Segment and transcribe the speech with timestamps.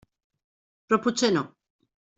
[0.87, 1.47] Però potser no.